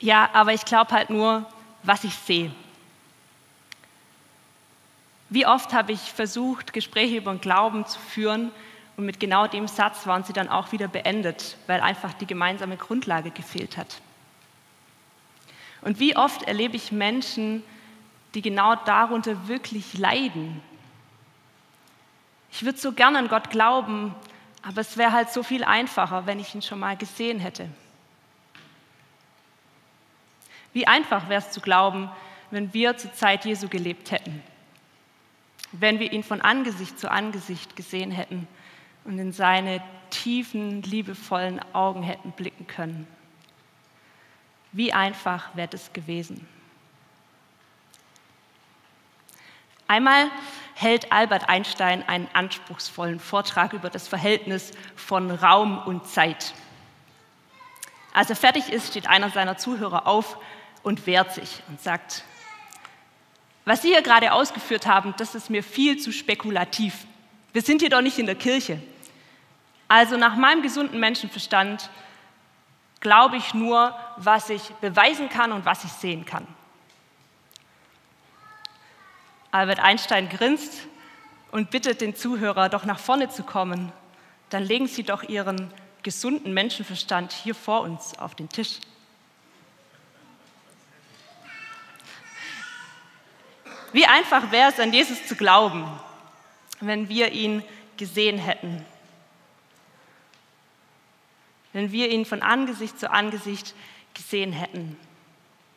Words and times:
Ja, 0.00 0.30
aber 0.32 0.52
ich 0.52 0.64
glaube 0.64 0.92
halt 0.92 1.10
nur, 1.10 1.44
was 1.82 2.04
ich 2.04 2.14
sehe. 2.14 2.52
Wie 5.30 5.46
oft 5.46 5.72
habe 5.72 5.92
ich 5.92 6.00
versucht, 6.00 6.72
Gespräche 6.72 7.16
über 7.16 7.32
den 7.32 7.40
Glauben 7.40 7.84
zu 7.86 7.98
führen 7.98 8.50
und 8.96 9.04
mit 9.04 9.20
genau 9.20 9.46
dem 9.46 9.68
Satz 9.68 10.06
waren 10.06 10.24
sie 10.24 10.32
dann 10.32 10.48
auch 10.48 10.72
wieder 10.72 10.88
beendet, 10.88 11.56
weil 11.66 11.80
einfach 11.80 12.14
die 12.14 12.26
gemeinsame 12.26 12.76
Grundlage 12.76 13.30
gefehlt 13.30 13.76
hat. 13.76 14.00
Und 15.82 16.00
wie 16.00 16.16
oft 16.16 16.42
erlebe 16.42 16.76
ich 16.76 16.92
Menschen, 16.92 17.62
die 18.34 18.42
genau 18.42 18.74
darunter 18.74 19.48
wirklich 19.48 19.96
leiden. 19.96 20.60
Ich 22.50 22.64
würde 22.64 22.78
so 22.78 22.92
gerne 22.92 23.18
an 23.18 23.28
Gott 23.28 23.50
glauben, 23.50 24.14
aber 24.62 24.80
es 24.80 24.96
wäre 24.96 25.12
halt 25.12 25.30
so 25.30 25.42
viel 25.42 25.64
einfacher, 25.64 26.26
wenn 26.26 26.40
ich 26.40 26.54
ihn 26.54 26.62
schon 26.62 26.80
mal 26.80 26.96
gesehen 26.96 27.38
hätte. 27.38 27.68
Wie 30.78 30.86
einfach 30.86 31.28
wäre 31.28 31.40
es 31.40 31.50
zu 31.50 31.60
glauben, 31.60 32.08
wenn 32.52 32.72
wir 32.72 32.96
zur 32.96 33.12
Zeit 33.12 33.44
Jesu 33.44 33.66
gelebt 33.66 34.12
hätten, 34.12 34.44
wenn 35.72 35.98
wir 35.98 36.12
ihn 36.12 36.22
von 36.22 36.40
Angesicht 36.40 37.00
zu 37.00 37.10
Angesicht 37.10 37.74
gesehen 37.74 38.12
hätten 38.12 38.46
und 39.02 39.18
in 39.18 39.32
seine 39.32 39.82
tiefen, 40.10 40.82
liebevollen 40.82 41.60
Augen 41.74 42.04
hätten 42.04 42.30
blicken 42.30 42.68
können. 42.68 43.08
Wie 44.70 44.92
einfach 44.92 45.48
wäre 45.56 45.70
es 45.72 45.92
gewesen. 45.92 46.46
Einmal 49.88 50.30
hält 50.74 51.10
Albert 51.10 51.48
Einstein 51.48 52.08
einen 52.08 52.28
anspruchsvollen 52.34 53.18
Vortrag 53.18 53.72
über 53.72 53.90
das 53.90 54.06
Verhältnis 54.06 54.70
von 54.94 55.32
Raum 55.32 55.78
und 55.86 56.06
Zeit. 56.06 56.54
Als 58.14 58.30
er 58.30 58.36
fertig 58.36 58.70
ist, 58.70 58.90
steht 58.90 59.08
einer 59.08 59.30
seiner 59.30 59.56
Zuhörer 59.56 60.06
auf 60.06 60.38
und 60.82 61.06
wehrt 61.06 61.32
sich 61.32 61.62
und 61.68 61.80
sagt, 61.80 62.24
was 63.64 63.82
Sie 63.82 63.88
hier 63.88 64.02
gerade 64.02 64.32
ausgeführt 64.32 64.86
haben, 64.86 65.14
das 65.18 65.34
ist 65.34 65.50
mir 65.50 65.62
viel 65.62 65.98
zu 65.98 66.10
spekulativ. 66.10 67.06
Wir 67.52 67.62
sind 67.62 67.82
hier 67.82 67.90
doch 67.90 68.00
nicht 68.00 68.18
in 68.18 68.26
der 68.26 68.34
Kirche. 68.34 68.82
Also 69.88 70.16
nach 70.16 70.36
meinem 70.36 70.62
gesunden 70.62 70.98
Menschenverstand 71.00 71.90
glaube 73.00 73.36
ich 73.36 73.54
nur, 73.54 73.94
was 74.16 74.50
ich 74.50 74.62
beweisen 74.80 75.28
kann 75.28 75.52
und 75.52 75.64
was 75.64 75.84
ich 75.84 75.92
sehen 75.92 76.24
kann. 76.24 76.46
Albert 79.50 79.80
Einstein 79.80 80.28
grinst 80.28 80.86
und 81.50 81.70
bittet 81.70 82.00
den 82.00 82.14
Zuhörer, 82.14 82.68
doch 82.68 82.84
nach 82.84 82.98
vorne 82.98 83.28
zu 83.28 83.42
kommen. 83.42 83.92
Dann 84.50 84.62
legen 84.62 84.86
Sie 84.86 85.02
doch 85.02 85.22
Ihren 85.22 85.70
gesunden 86.02 86.54
Menschenverstand 86.54 87.32
hier 87.32 87.54
vor 87.54 87.82
uns 87.82 88.18
auf 88.18 88.34
den 88.34 88.48
Tisch. 88.48 88.78
Wie 93.92 94.06
einfach 94.06 94.50
wäre 94.50 94.70
es, 94.70 94.80
an 94.80 94.92
Jesus 94.92 95.26
zu 95.26 95.34
glauben, 95.34 95.84
wenn 96.80 97.08
wir 97.08 97.32
ihn 97.32 97.62
gesehen 97.96 98.38
hätten, 98.38 98.84
wenn 101.72 101.92
wir 101.92 102.10
ihn 102.10 102.24
von 102.24 102.42
Angesicht 102.42 102.98
zu 102.98 103.10
Angesicht 103.10 103.74
gesehen 104.14 104.52
hätten. 104.52 104.98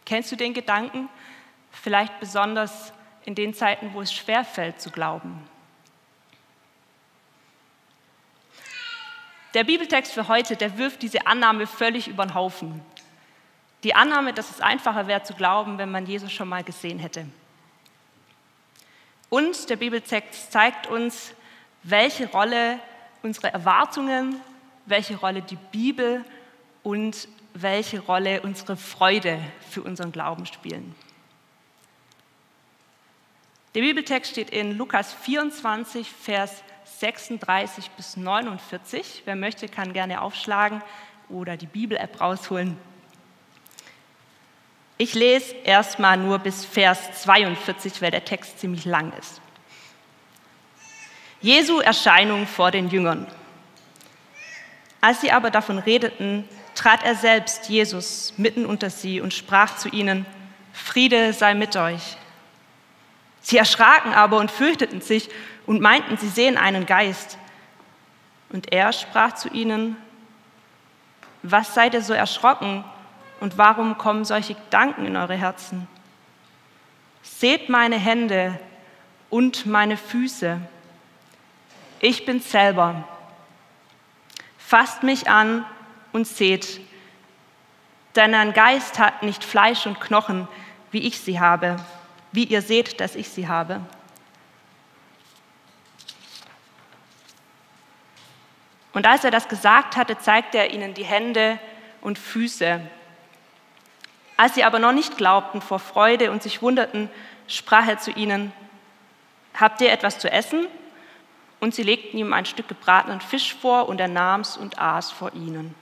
Kennst 0.06 0.32
du 0.32 0.36
den 0.36 0.54
Gedanken? 0.54 1.10
Vielleicht 1.72 2.20
besonders 2.20 2.92
in 3.24 3.36
den 3.36 3.54
Zeiten, 3.54 3.94
wo 3.94 4.02
es 4.02 4.14
schwerfällt 4.14 4.82
zu 4.82 4.90
glauben. 4.90 5.48
Der 9.54 9.64
Bibeltext 9.64 10.14
für 10.14 10.28
heute, 10.28 10.56
der 10.56 10.78
wirft 10.78 11.02
diese 11.02 11.28
Annahme 11.28 11.68
völlig 11.68 12.08
über 12.08 12.26
den 12.26 12.34
Haufen. 12.34 12.82
Die 13.84 13.94
Annahme, 13.96 14.34
dass 14.34 14.50
es 14.50 14.62
einfacher 14.62 15.08
wäre 15.08 15.24
zu 15.24 15.34
glauben, 15.34 15.78
wenn 15.78 15.92
man 15.92 16.06
Jesus 16.06 16.32
schon 16.32 16.48
mal 16.48 16.64
gesehen 16.64 17.00
hätte. 17.00 17.26
Und 19.32 19.70
der 19.70 19.78
Bibeltext 19.78 20.52
zeigt 20.52 20.88
uns, 20.88 21.34
welche 21.84 22.30
Rolle 22.30 22.80
unsere 23.24 23.54
Erwartungen, 23.54 24.42
welche 24.86 25.16
Rolle 25.16 25.42
die 25.42 25.58
Bibel 25.72 26.26
und 26.84 27.30
welche 27.54 28.02
Rolle 28.02 28.42
unsere 28.42 28.76
Freude 28.76 29.40
für 29.70 29.84
unseren 29.84 30.12
Glauben 30.12 30.46
spielen. 30.46 30.94
Der 33.74 33.80
Bibeltext 33.80 34.32
steht 34.32 34.50
in 34.50 34.78
Lukas 34.78 35.14
24, 35.14 36.12
Vers 36.12 36.62
36 36.84 37.90
bis 37.92 38.18
49. 38.18 39.22
Wer 39.24 39.38
möchte, 39.38 39.70
kann 39.70 39.94
gerne 39.94 40.22
aufschlagen 40.22 40.84
oder 41.30 41.56
die 41.56 41.68
Bibel-App 41.68 42.20
rausholen. 42.20 42.76
Ich 45.02 45.16
lese 45.16 45.56
erstmal 45.64 46.16
nur 46.16 46.38
bis 46.38 46.64
Vers 46.64 47.24
42, 47.24 48.04
weil 48.04 48.12
der 48.12 48.24
Text 48.24 48.60
ziemlich 48.60 48.86
lang 48.86 49.12
ist. 49.20 49.42
Jesu 51.42 51.80
Erscheinung 51.80 52.46
vor 52.46 52.70
den 52.70 52.88
Jüngern. 52.88 53.26
Als 55.02 55.22
sie 55.22 55.32
aber 55.32 55.50
davon 55.50 55.80
redeten, 55.80 56.48
trat 56.76 57.04
er 57.04 57.16
selbst, 57.16 57.68
Jesus, 57.68 58.36
mitten 58.38 58.64
unter 58.68 58.92
sie 58.92 59.22
und 59.22 59.34
sprach 59.34 59.76
zu 59.76 59.90
ihnen, 59.90 60.28
Friede 60.72 61.34
sei 61.34 61.56
mit 61.56 61.76
euch. 61.76 62.16
Sie 63.42 63.58
erschraken 63.58 64.14
aber 64.14 64.38
und 64.38 64.52
fürchteten 64.52 65.02
sich 65.02 65.30
und 65.66 65.82
meinten, 65.82 66.18
sie 66.18 66.30
sehen 66.30 66.58
einen 66.58 66.86
Geist. 66.86 67.40
Und 68.50 68.72
er 68.72 68.94
sprach 68.94 69.34
zu 69.34 69.50
ihnen, 69.50 69.98
was 71.42 71.74
seid 71.74 71.96
ihr 71.96 72.04
so 72.04 72.14
erschrocken 72.14 72.84
und 73.42 73.58
warum 73.58 73.98
kommen 73.98 74.24
solche 74.24 74.54
Gedanken 74.54 75.06
in 75.06 75.18
eure 75.18 75.36
Herzen? 75.36 75.90
Seht 77.22 77.68
meine 77.68 77.98
Hände 77.98 78.58
und 79.30 79.66
meine 79.66 79.98
Füße. 79.98 80.62
Ich 82.00 82.26
bin 82.26 82.40
selber. 82.40 83.04
Fasst 84.58 85.04
mich 85.04 85.30
an 85.30 85.66
und 86.14 86.26
seht, 86.26 86.80
denn 88.16 88.34
ein 88.34 88.54
Geist 88.54 88.98
hat 88.98 89.24
nicht 89.24 89.44
Fleisch 89.44 89.86
und 89.86 90.00
Knochen, 90.00 90.48
wie 90.92 91.06
ich 91.06 91.20
sie 91.20 91.42
habe 91.42 91.78
wie 92.32 92.46
ihr 92.46 92.62
seht, 92.62 93.00
dass 93.00 93.16
ich 93.16 93.30
sie 93.30 93.48
habe. 93.48 93.82
Und 98.94 99.06
als 99.06 99.24
er 99.24 99.32
das 99.32 99.48
gesagt 99.48 99.96
hatte, 99.96 100.18
zeigte 100.18 100.58
er 100.58 100.74
ihnen 100.74 100.94
die 100.94 101.06
Hände 101.06 101.60
und 102.02 102.20
Füße. 102.20 102.82
Als 104.42 104.56
sie 104.56 104.64
aber 104.64 104.80
noch 104.80 104.92
nicht 104.92 105.18
glaubten 105.18 105.62
vor 105.62 105.78
Freude 105.78 106.32
und 106.32 106.42
sich 106.42 106.64
wunderten, 106.64 107.12
sprach 107.48 107.88
er 107.88 108.00
zu 108.00 108.10
ihnen, 108.10 108.52
habt 109.54 109.82
ihr 109.82 109.92
etwas 109.92 110.18
zu 110.18 110.32
essen? 110.32 110.66
Und 111.60 111.76
sie 111.76 111.84
legten 111.84 112.18
ihm 112.18 112.34
ein 112.34 112.48
Stück 112.48 112.68
gebratenen 112.68 113.22
Fisch 113.22 113.54
vor 113.54 113.88
und 113.88 114.02
er 114.02 114.08
nahm's 114.08 114.58
und 114.58 114.80
aß 114.80 115.12
vor 115.12 115.32
ihnen. 115.36 115.76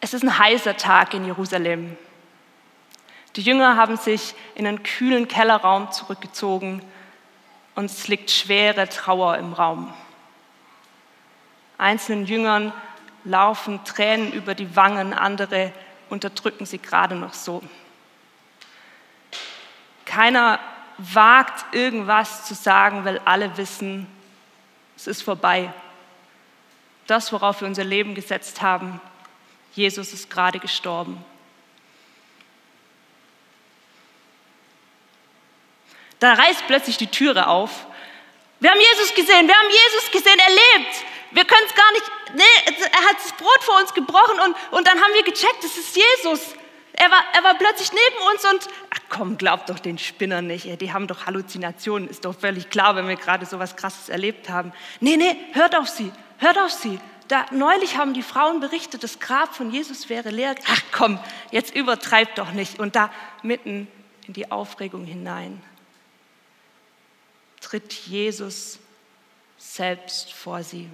Es 0.00 0.14
ist 0.14 0.22
ein 0.22 0.38
heißer 0.38 0.76
Tag 0.76 1.14
in 1.14 1.24
Jerusalem. 1.24 1.98
Die 3.34 3.42
Jünger 3.42 3.74
haben 3.74 3.96
sich 3.96 4.36
in 4.54 4.68
einen 4.68 4.84
kühlen 4.84 5.26
Kellerraum 5.26 5.90
zurückgezogen 5.90 6.80
und 7.74 7.86
es 7.86 8.06
liegt 8.06 8.30
schwere 8.30 8.88
Trauer 8.88 9.36
im 9.36 9.52
Raum. 9.52 9.92
Einzelnen 11.76 12.26
Jüngern 12.26 12.72
laufen 13.24 13.84
Tränen 13.84 14.32
über 14.32 14.54
die 14.54 14.76
Wangen, 14.76 15.12
andere 15.12 15.72
unterdrücken 16.08 16.66
sie 16.66 16.78
gerade 16.78 17.14
noch 17.14 17.34
so. 17.34 17.62
Keiner 20.04 20.58
wagt 20.98 21.74
irgendwas 21.74 22.44
zu 22.44 22.54
sagen, 22.54 23.04
weil 23.04 23.20
alle 23.24 23.56
wissen, 23.56 24.06
es 24.96 25.06
ist 25.06 25.22
vorbei. 25.22 25.72
Das, 27.06 27.32
worauf 27.32 27.60
wir 27.60 27.68
unser 27.68 27.84
Leben 27.84 28.14
gesetzt 28.14 28.60
haben, 28.60 29.00
Jesus 29.72 30.12
ist 30.12 30.28
gerade 30.28 30.58
gestorben. 30.58 31.24
Da 36.18 36.34
reißt 36.34 36.66
plötzlich 36.66 36.98
die 36.98 37.06
Türe 37.06 37.46
auf. 37.46 37.86
Wir 38.60 38.70
haben 38.70 38.80
Jesus 38.80 39.14
gesehen, 39.14 39.48
wir 39.48 39.54
haben 39.54 39.70
Jesus 39.70 40.10
gesehen, 40.10 40.38
er 40.38 40.78
lebt. 40.80 41.04
Wir 41.32 41.44
können 41.44 41.66
es 41.66 41.74
gar 41.74 41.92
nicht, 41.92 42.04
nee, 42.34 42.86
er 42.92 43.08
hat 43.08 43.16
das 43.16 43.32
Brot 43.32 43.62
vor 43.62 43.78
uns 43.80 43.94
gebrochen 43.94 44.38
und, 44.44 44.56
und 44.72 44.86
dann 44.86 45.00
haben 45.00 45.14
wir 45.14 45.22
gecheckt, 45.22 45.64
es 45.64 45.76
ist 45.76 45.96
Jesus. 45.96 46.54
Er 46.92 47.10
war, 47.10 47.22
er 47.32 47.44
war 47.44 47.54
plötzlich 47.54 47.90
neben 47.92 48.32
uns 48.32 48.44
und, 48.44 48.74
ach 48.90 48.98
komm, 49.08 49.38
glaubt 49.38 49.70
doch 49.70 49.78
den 49.78 49.96
Spinnern 49.98 50.46
nicht, 50.46 50.80
die 50.80 50.92
haben 50.92 51.06
doch 51.06 51.26
Halluzinationen, 51.26 52.08
ist 52.08 52.24
doch 52.24 52.38
völlig 52.38 52.68
klar, 52.68 52.96
wenn 52.96 53.08
wir 53.08 53.16
gerade 53.16 53.46
so 53.46 53.58
was 53.58 53.76
Krasses 53.76 54.08
erlebt 54.08 54.48
haben. 54.48 54.72
Nee, 55.00 55.16
nee, 55.16 55.36
hört 55.52 55.76
auf 55.76 55.88
sie, 55.88 56.12
hört 56.38 56.58
auf 56.58 56.70
sie. 56.70 57.00
Da, 57.28 57.46
neulich 57.52 57.96
haben 57.96 58.12
die 58.12 58.24
Frauen 58.24 58.58
berichtet, 58.58 59.04
das 59.04 59.20
Grab 59.20 59.54
von 59.54 59.70
Jesus 59.70 60.08
wäre 60.08 60.30
leer. 60.30 60.56
Ach 60.66 60.82
komm, 60.90 61.20
jetzt 61.52 61.72
übertreibt 61.74 62.38
doch 62.38 62.50
nicht. 62.50 62.80
Und 62.80 62.96
da 62.96 63.12
mitten 63.42 63.86
in 64.26 64.32
die 64.32 64.50
Aufregung 64.50 65.04
hinein 65.04 65.62
tritt 67.60 67.92
Jesus 67.92 68.80
selbst 69.58 70.32
vor 70.32 70.64
sie. 70.64 70.88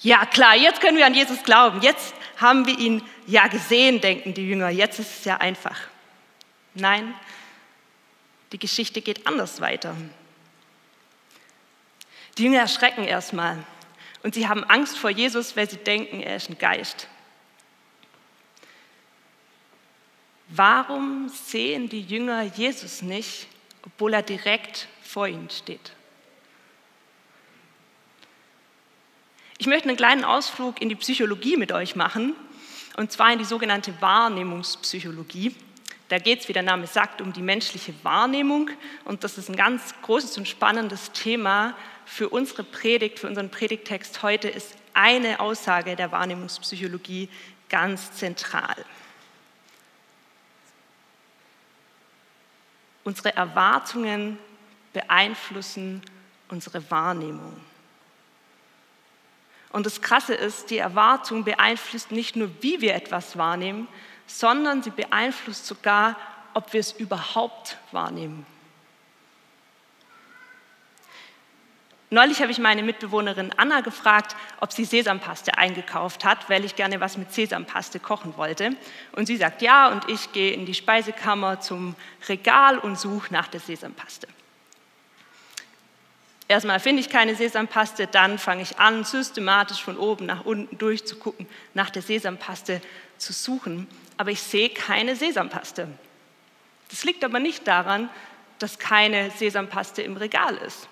Ja 0.00 0.26
klar, 0.26 0.54
jetzt 0.54 0.80
können 0.80 0.96
wir 0.96 1.06
an 1.06 1.14
Jesus 1.14 1.42
glauben. 1.42 1.82
Jetzt 1.82 2.14
haben 2.36 2.66
wir 2.66 2.78
ihn 2.78 3.02
ja 3.26 3.48
gesehen, 3.48 4.00
denken 4.00 4.34
die 4.34 4.48
Jünger. 4.48 4.68
Jetzt 4.68 4.98
ist 5.00 5.18
es 5.18 5.24
ja 5.24 5.38
einfach. 5.38 5.78
Nein, 6.74 7.14
die 8.52 8.58
Geschichte 8.58 9.02
geht 9.02 9.26
anders 9.26 9.60
weiter. 9.60 9.96
Die 12.36 12.44
Jünger 12.44 12.60
erschrecken 12.60 13.04
erstmal 13.04 13.64
und 14.22 14.34
sie 14.34 14.46
haben 14.46 14.62
Angst 14.64 14.96
vor 14.96 15.10
Jesus, 15.10 15.56
weil 15.56 15.68
sie 15.68 15.78
denken, 15.78 16.20
er 16.20 16.36
ist 16.36 16.48
ein 16.48 16.58
Geist. 16.58 17.08
Warum 20.48 21.28
sehen 21.28 21.88
die 21.88 22.00
Jünger 22.00 22.42
Jesus 22.42 23.02
nicht, 23.02 23.48
obwohl 23.84 24.14
er 24.14 24.22
direkt 24.22 24.88
vor 25.02 25.26
ihnen 25.26 25.50
steht? 25.50 25.92
Ich 29.60 29.66
möchte 29.66 29.88
einen 29.88 29.96
kleinen 29.96 30.24
Ausflug 30.24 30.80
in 30.80 30.88
die 30.88 30.94
Psychologie 30.94 31.56
mit 31.56 31.72
euch 31.72 31.96
machen, 31.96 32.36
und 32.96 33.10
zwar 33.10 33.32
in 33.32 33.40
die 33.40 33.44
sogenannte 33.44 33.92
Wahrnehmungspsychologie. 34.00 35.54
Da 36.08 36.18
geht 36.18 36.40
es, 36.40 36.48
wie 36.48 36.52
der 36.52 36.62
Name 36.62 36.86
sagt, 36.86 37.20
um 37.20 37.32
die 37.32 37.42
menschliche 37.42 37.92
Wahrnehmung. 38.04 38.70
Und 39.04 39.24
das 39.24 39.36
ist 39.36 39.50
ein 39.50 39.56
ganz 39.56 39.94
großes 40.02 40.38
und 40.38 40.46
spannendes 40.46 41.10
Thema 41.10 41.76
für 42.06 42.28
unsere 42.28 42.62
Predigt, 42.62 43.18
für 43.18 43.26
unseren 43.26 43.50
Predigtext 43.50 44.22
heute 44.22 44.48
ist 44.48 44.74
eine 44.94 45.40
Aussage 45.40 45.96
der 45.96 46.12
Wahrnehmungspsychologie 46.12 47.28
ganz 47.68 48.12
zentral. 48.12 48.76
Unsere 53.02 53.34
Erwartungen 53.34 54.38
beeinflussen 54.92 56.02
unsere 56.48 56.90
Wahrnehmung. 56.90 57.60
Und 59.70 59.86
das 59.86 60.00
Krasse 60.00 60.34
ist, 60.34 60.70
die 60.70 60.78
Erwartung 60.78 61.44
beeinflusst 61.44 62.10
nicht 62.10 62.36
nur, 62.36 62.50
wie 62.60 62.80
wir 62.80 62.94
etwas 62.94 63.36
wahrnehmen, 63.36 63.88
sondern 64.26 64.82
sie 64.82 64.90
beeinflusst 64.90 65.66
sogar, 65.66 66.16
ob 66.54 66.72
wir 66.72 66.80
es 66.80 66.92
überhaupt 66.92 67.76
wahrnehmen. 67.92 68.46
Neulich 72.10 72.40
habe 72.40 72.50
ich 72.50 72.58
meine 72.58 72.82
Mitbewohnerin 72.82 73.52
Anna 73.58 73.82
gefragt, 73.82 74.34
ob 74.60 74.72
sie 74.72 74.86
Sesampaste 74.86 75.58
eingekauft 75.58 76.24
hat, 76.24 76.48
weil 76.48 76.64
ich 76.64 76.74
gerne 76.74 77.00
was 77.00 77.18
mit 77.18 77.34
Sesampaste 77.34 78.00
kochen 78.00 78.34
wollte. 78.38 78.70
Und 79.12 79.26
sie 79.26 79.36
sagt 79.36 79.60
ja, 79.60 79.88
und 79.88 80.08
ich 80.08 80.32
gehe 80.32 80.52
in 80.52 80.64
die 80.64 80.72
Speisekammer 80.72 81.60
zum 81.60 81.94
Regal 82.26 82.78
und 82.78 82.98
suche 82.98 83.30
nach 83.30 83.48
der 83.48 83.60
Sesampaste. 83.60 84.26
Erstmal 86.48 86.80
finde 86.80 87.00
ich 87.00 87.10
keine 87.10 87.36
Sesampaste, 87.36 88.06
dann 88.06 88.38
fange 88.38 88.62
ich 88.62 88.78
an, 88.78 89.04
systematisch 89.04 89.82
von 89.82 89.98
oben 89.98 90.24
nach 90.24 90.46
unten 90.46 90.78
durchzugucken, 90.78 91.46
nach 91.74 91.90
der 91.90 92.00
Sesampaste 92.00 92.80
zu 93.18 93.34
suchen. 93.34 93.86
Aber 94.16 94.30
ich 94.30 94.40
sehe 94.40 94.70
keine 94.70 95.14
Sesampaste. 95.14 95.88
Das 96.88 97.04
liegt 97.04 97.22
aber 97.22 97.38
nicht 97.38 97.68
daran, 97.68 98.08
dass 98.58 98.78
keine 98.78 99.30
Sesampaste 99.30 100.00
im 100.00 100.16
Regal 100.16 100.56
ist. 100.56 100.88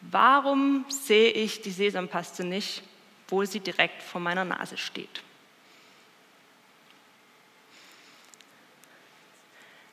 Warum 0.00 0.84
sehe 0.88 1.30
ich 1.30 1.62
die 1.62 1.70
Sesampaste 1.70 2.42
nicht, 2.42 2.82
wo 3.28 3.44
sie 3.44 3.60
direkt 3.60 4.02
vor 4.02 4.20
meiner 4.20 4.44
Nase 4.44 4.76
steht? 4.76 5.22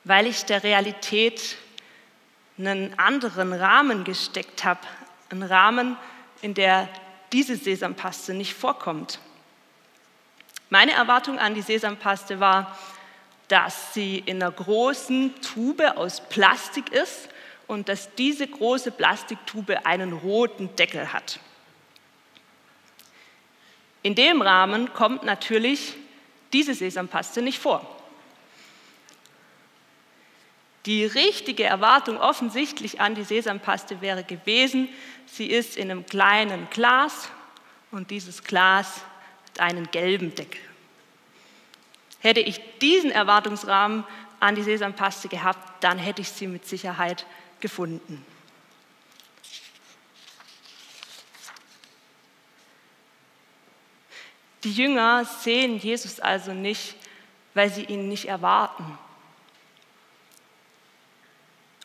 Weil 0.02 0.26
ich 0.26 0.44
der 0.44 0.64
Realität 0.64 1.56
einen 2.66 2.98
anderen 2.98 3.52
Rahmen 3.52 4.04
gesteckt 4.04 4.64
habe, 4.64 4.80
einen 5.30 5.42
Rahmen, 5.42 5.96
in 6.42 6.54
der 6.54 6.88
diese 7.32 7.56
Sesampaste 7.56 8.34
nicht 8.34 8.54
vorkommt. 8.54 9.20
Meine 10.68 10.92
Erwartung 10.92 11.38
an 11.38 11.54
die 11.54 11.62
Sesampaste 11.62 12.40
war, 12.40 12.78
dass 13.48 13.94
sie 13.94 14.18
in 14.18 14.42
einer 14.42 14.52
großen 14.52 15.34
Tube 15.40 15.96
aus 15.96 16.20
Plastik 16.28 16.92
ist 16.92 17.28
und 17.66 17.88
dass 17.88 18.14
diese 18.14 18.46
große 18.46 18.92
Plastiktube 18.92 19.84
einen 19.86 20.12
roten 20.12 20.74
Deckel 20.76 21.12
hat. 21.12 21.40
In 24.02 24.14
dem 24.14 24.40
Rahmen 24.40 24.92
kommt 24.94 25.24
natürlich 25.24 25.94
diese 26.52 26.74
Sesampaste 26.74 27.42
nicht 27.42 27.58
vor. 27.58 27.99
Die 30.86 31.04
richtige 31.04 31.64
Erwartung 31.64 32.18
offensichtlich 32.18 33.00
an 33.00 33.14
die 33.14 33.24
Sesampaste 33.24 34.00
wäre 34.00 34.24
gewesen, 34.24 34.88
sie 35.26 35.46
ist 35.46 35.76
in 35.76 35.90
einem 35.90 36.06
kleinen 36.06 36.68
Glas 36.70 37.28
und 37.90 38.10
dieses 38.10 38.44
Glas 38.44 39.02
hat 39.46 39.60
einen 39.60 39.90
gelben 39.90 40.34
Deckel. 40.34 40.60
Hätte 42.20 42.40
ich 42.40 42.60
diesen 42.80 43.10
Erwartungsrahmen 43.10 44.04
an 44.40 44.54
die 44.54 44.62
Sesampaste 44.62 45.28
gehabt, 45.28 45.84
dann 45.84 45.98
hätte 45.98 46.22
ich 46.22 46.30
sie 46.30 46.46
mit 46.46 46.66
Sicherheit 46.66 47.26
gefunden. 47.60 48.24
Die 54.64 54.72
Jünger 54.72 55.24
sehen 55.24 55.78
Jesus 55.78 56.20
also 56.20 56.52
nicht, 56.52 56.94
weil 57.54 57.70
sie 57.70 57.84
ihn 57.84 58.08
nicht 58.08 58.26
erwarten. 58.26 58.98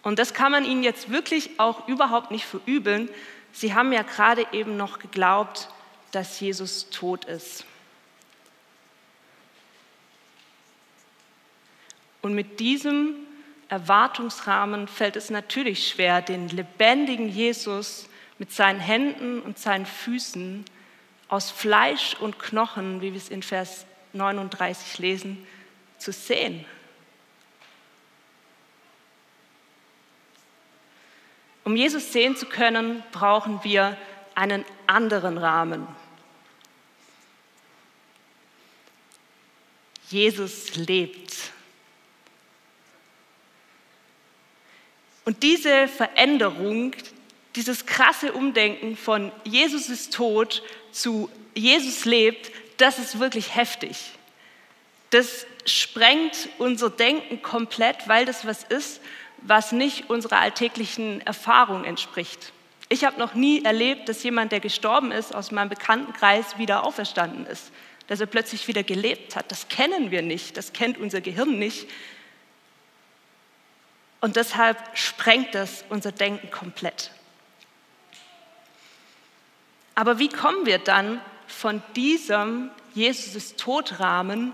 Und 0.05 0.19
das 0.19 0.35
kann 0.35 0.51
man 0.51 0.65
ihnen 0.65 0.83
jetzt 0.83 1.09
wirklich 1.09 1.59
auch 1.59 1.87
überhaupt 1.87 2.29
nicht 2.29 2.45
verübeln. 2.45 3.09
Sie 3.51 3.73
haben 3.73 3.91
ja 3.91 4.03
gerade 4.03 4.45
eben 4.51 4.77
noch 4.77 4.99
geglaubt, 4.99 5.67
dass 6.11 6.39
Jesus 6.39 6.91
tot 6.91 7.25
ist. 7.25 7.65
Und 12.21 12.35
mit 12.35 12.59
diesem 12.59 13.15
Erwartungsrahmen 13.67 14.87
fällt 14.87 15.15
es 15.15 15.31
natürlich 15.31 15.87
schwer, 15.87 16.21
den 16.21 16.49
lebendigen 16.49 17.27
Jesus 17.27 18.07
mit 18.37 18.51
seinen 18.51 18.79
Händen 18.79 19.41
und 19.41 19.57
seinen 19.57 19.87
Füßen 19.87 20.65
aus 21.29 21.49
Fleisch 21.49 22.15
und 22.19 22.37
Knochen, 22.37 23.01
wie 23.01 23.11
wir 23.11 23.17
es 23.17 23.29
in 23.29 23.41
Vers 23.41 23.87
39 24.13 24.99
lesen, 24.99 25.47
zu 25.97 26.11
sehen. 26.11 26.63
Um 31.65 31.75
Jesus 31.75 32.13
sehen 32.13 32.37
zu 32.37 32.45
können, 32.45 33.03
brauchen 33.11 33.63
wir 33.63 33.97
einen 34.35 34.63
anderen 34.85 35.37
Rahmen. 35.37 35.87
Jesus 40.09 40.75
lebt. 40.75 41.51
Und 45.25 45.41
diese 45.41 45.87
Veränderung, 45.87 46.95
dieses 47.55 47.87
krasse 47.87 48.31
Umdenken 48.31 48.95
von 48.95 49.31
Jesus 49.43 49.89
ist 49.89 50.13
tot 50.13 50.61
zu 50.91 51.31
Jesus 51.55 52.05
lebt, 52.05 52.51
das 52.77 52.99
ist 52.99 53.19
wirklich 53.19 53.55
heftig. 53.55 54.11
Das 55.09 55.47
sprengt 55.65 56.49
unser 56.59 56.91
Denken 56.91 57.41
komplett, 57.41 58.07
weil 58.07 58.25
das 58.25 58.45
was 58.45 58.63
ist, 58.65 59.01
was 59.47 59.71
nicht 59.71 60.09
unserer 60.09 60.39
alltäglichen 60.39 61.21
Erfahrung 61.21 61.83
entspricht. 61.83 62.51
Ich 62.89 63.03
habe 63.03 63.19
noch 63.19 63.33
nie 63.35 63.63
erlebt, 63.63 64.09
dass 64.09 64.23
jemand, 64.23 64.51
der 64.51 64.59
gestorben 64.59 65.11
ist, 65.11 65.33
aus 65.33 65.51
meinem 65.51 65.69
Bekanntenkreis 65.69 66.57
wieder 66.57 66.83
auferstanden 66.83 67.45
ist, 67.45 67.71
dass 68.07 68.19
er 68.19 68.27
plötzlich 68.27 68.67
wieder 68.67 68.83
gelebt 68.83 69.35
hat. 69.35 69.51
Das 69.51 69.67
kennen 69.67 70.11
wir 70.11 70.21
nicht, 70.21 70.57
das 70.57 70.73
kennt 70.73 70.97
unser 70.97 71.21
Gehirn 71.21 71.57
nicht. 71.57 71.87
Und 74.21 74.35
deshalb 74.35 74.77
sprengt 74.97 75.53
es 75.53 75.85
unser 75.89 76.11
Denken 76.11 76.49
komplett. 76.49 77.11
Aber 79.93 80.19
wie 80.19 80.29
kommen 80.29 80.65
wir 80.65 80.79
dann 80.79 81.21
von 81.47 81.81
diesem 81.95 82.71
Jesus 82.93 83.35
ist 83.35 83.59
Todrahmen 83.59 84.53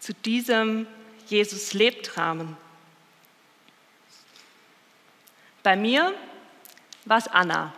zu 0.00 0.12
diesem 0.14 0.86
Jesus 1.26 1.74
lebt 1.74 2.16
Rahmen? 2.16 2.56
Bei 5.62 5.76
mir 5.76 6.14
war 7.04 7.18
es 7.18 7.28
Anna, 7.28 7.72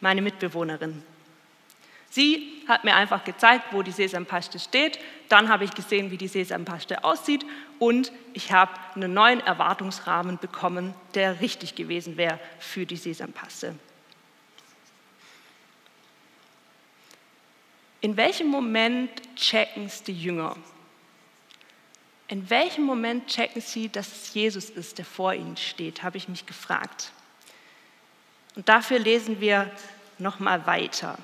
meine 0.00 0.22
Mitbewohnerin. 0.22 1.02
Sie 2.10 2.62
hat 2.66 2.84
mir 2.84 2.94
einfach 2.96 3.24
gezeigt, 3.24 3.66
wo 3.72 3.82
die 3.82 3.92
Sesampaste 3.92 4.58
steht. 4.58 4.98
Dann 5.28 5.48
habe 5.48 5.64
ich 5.64 5.72
gesehen, 5.72 6.10
wie 6.10 6.16
die 6.16 6.28
Sesampaste 6.28 7.04
aussieht 7.04 7.44
und 7.78 8.12
ich 8.32 8.52
habe 8.52 8.72
einen 8.94 9.12
neuen 9.12 9.40
Erwartungsrahmen 9.40 10.38
bekommen, 10.38 10.94
der 11.14 11.40
richtig 11.40 11.74
gewesen 11.74 12.16
wäre 12.16 12.38
für 12.58 12.86
die 12.86 12.96
Sesampaste. 12.96 13.74
In 18.00 18.16
welchem 18.16 18.48
Moment 18.48 19.10
checken 19.36 19.86
es 19.86 20.02
die 20.02 20.12
Jünger? 20.12 20.56
In 22.28 22.50
welchem 22.50 22.84
Moment 22.84 23.26
checken 23.26 23.62
sie, 23.62 23.88
dass 23.88 24.12
es 24.12 24.34
Jesus 24.34 24.68
ist, 24.68 24.98
der 24.98 25.06
vor 25.06 25.32
ihnen 25.32 25.56
steht, 25.56 26.02
habe 26.02 26.18
ich 26.18 26.28
mich 26.28 26.44
gefragt. 26.44 27.10
Und 28.54 28.68
dafür 28.68 28.98
lesen 28.98 29.40
wir 29.40 29.70
noch 30.18 30.38
mal 30.38 30.66
weiter. 30.66 31.18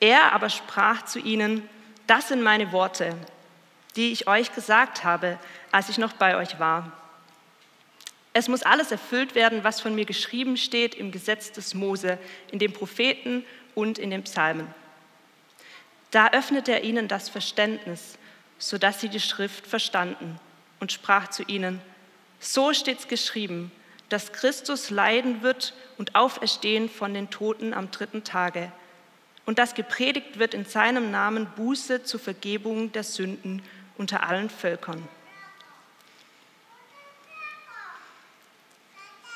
Er 0.00 0.32
aber 0.32 0.50
sprach 0.50 1.04
zu 1.06 1.18
ihnen, 1.18 1.66
das 2.06 2.28
sind 2.28 2.42
meine 2.42 2.70
Worte, 2.72 3.16
die 3.96 4.12
ich 4.12 4.28
euch 4.28 4.54
gesagt 4.54 5.02
habe, 5.02 5.38
als 5.72 5.88
ich 5.88 5.98
noch 5.98 6.12
bei 6.12 6.36
euch 6.36 6.58
war. 6.58 6.92
Es 8.34 8.48
muss 8.48 8.62
alles 8.62 8.92
erfüllt 8.92 9.34
werden, 9.34 9.64
was 9.64 9.80
von 9.80 9.94
mir 9.94 10.04
geschrieben 10.04 10.56
steht 10.56 10.94
im 10.94 11.10
Gesetz 11.10 11.50
des 11.52 11.74
Mose, 11.74 12.18
in 12.52 12.58
den 12.58 12.72
Propheten 12.72 13.44
und 13.74 13.98
in 13.98 14.10
den 14.10 14.22
Psalmen. 14.24 14.72
Da 16.10 16.30
öffnete 16.30 16.72
er 16.72 16.84
ihnen 16.84 17.08
das 17.08 17.28
Verständnis, 17.28 18.18
sodass 18.58 19.00
sie 19.00 19.08
die 19.08 19.20
Schrift 19.20 19.66
verstanden 19.66 20.38
und 20.80 20.92
sprach 20.92 21.28
zu 21.28 21.42
ihnen, 21.44 21.80
so 22.40 22.72
steht's 22.72 23.08
geschrieben, 23.08 23.72
dass 24.08 24.32
Christus 24.32 24.90
leiden 24.90 25.42
wird 25.42 25.74
und 25.98 26.14
auferstehen 26.14 26.88
von 26.88 27.14
den 27.14 27.30
Toten 27.30 27.74
am 27.74 27.90
dritten 27.90 28.24
Tage 28.24 28.72
und 29.44 29.58
dass 29.58 29.74
gepredigt 29.74 30.38
wird 30.38 30.54
in 30.54 30.64
seinem 30.64 31.10
Namen 31.10 31.46
Buße 31.56 32.04
zur 32.04 32.20
Vergebung 32.20 32.92
der 32.92 33.04
Sünden 33.04 33.62
unter 33.96 34.26
allen 34.28 34.50
Völkern. 34.50 35.06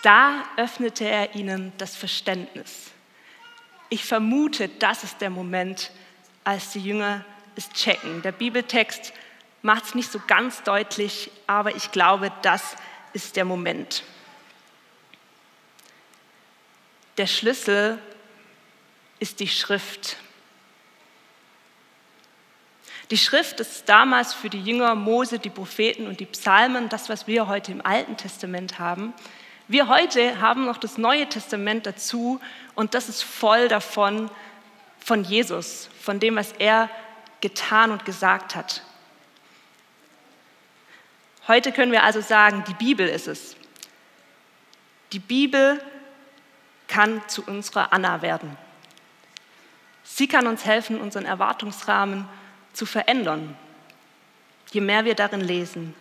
Da 0.03 0.45
öffnete 0.57 1.05
er 1.05 1.35
ihnen 1.37 1.73
das 1.79 1.95
Verständnis. 1.95 2.91
Ich 3.89 4.05
vermute, 4.05 4.69
das 4.69 5.05
ist 5.05 5.21
der 5.21 5.31
Moment, 5.31 5.93
als 6.45 6.73
die 6.73 6.81
Jünger 6.81 7.25
es 7.57 7.71
checken. 7.71 8.23
Der 8.23 8.33
Bibeltext 8.33 9.13
macht 9.63 9.85
es 9.85 9.95
nicht 9.95 10.11
so 10.11 10.21
ganz 10.27 10.63
deutlich, 10.63 11.31
aber 11.47 11.75
ich 11.75 11.93
glaube, 11.93 12.33
das 12.43 12.77
ist 13.13 13.37
der 13.37 13.45
Moment. 13.45 14.03
Der 17.19 17.27
Schlüssel 17.27 17.99
ist 19.19 19.41
die 19.41 19.49
Schrift. 19.49 20.17
Die 23.11 23.19
Schrift 23.19 23.61
ist 23.61 23.89
damals 23.89 24.33
für 24.33 24.49
die 24.49 24.63
Jünger 24.63 24.95
Mose, 24.95 25.39
die 25.39 25.51
Propheten 25.51 26.07
und 26.07 26.19
die 26.21 26.27
Psalmen, 26.27 26.89
das, 26.89 27.11
was 27.11 27.27
wir 27.27 27.47
heute 27.47 27.71
im 27.71 27.85
Alten 27.85 28.17
Testament 28.17 28.79
haben. 28.79 29.13
Wir 29.69 29.89
heute 29.89 30.41
haben 30.41 30.65
noch 30.65 30.79
das 30.79 30.97
Neue 30.97 31.29
Testament 31.29 31.87
dazu 31.87 32.41
und 32.75 32.95
das 32.95 33.09
ist 33.09 33.23
voll 33.23 33.69
davon, 33.69 34.31
von 34.99 35.25
Jesus, 35.25 35.89
von 36.01 36.21
dem, 36.21 36.37
was 36.37 36.53
er 36.53 36.89
getan 37.43 37.91
und 37.91 38.07
gesagt 38.07 38.55
hat. 38.55 38.83
Heute 41.47 41.73
können 41.73 41.93
wir 41.93 42.05
also 42.05 42.23
sagen, 42.23 42.65
die 42.67 42.75
Bibel 42.75 43.07
ist 43.07 43.29
es. 43.29 43.57
Die 45.13 45.19
Bibel 45.19 45.83
kann 46.89 47.21
zu 47.29 47.45
unserer 47.45 47.93
Anna 47.93 48.23
werden. 48.23 48.57
Sie 50.05 50.29
kann 50.29 50.47
uns 50.47 50.65
helfen, 50.65 51.01
unseren 51.01 51.27
Erwartungsrahmen 51.27 52.27
zu 52.73 52.87
verändern, 52.87 53.57
je 54.71 54.81
mehr 54.81 55.05
wir 55.05 55.15
darin 55.15 55.41
lesen. 55.41 55.95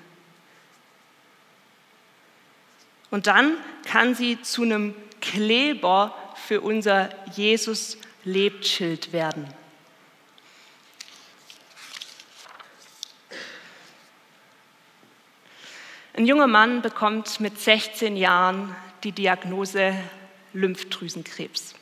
Und 3.10 3.28
dann 3.28 3.58
kann 3.86 4.16
sie 4.16 4.42
zu 4.42 4.62
einem 4.64 4.96
Kleber 5.20 6.16
für 6.36 6.62
unser 6.62 7.10
Jesus 7.36 7.98
lebt 8.24 8.66
Schild 8.66 9.12
werden. 9.12 9.61
Ein 16.14 16.26
junger 16.26 16.48
Mann 16.48 16.82
bekommt 16.82 17.40
mit 17.40 17.60
16 17.60 18.18
Jahren 18.18 18.76
die 19.04 19.14
Diagnose 19.14 19.96
Lymphdrüsenkrebs. 20.52 21.74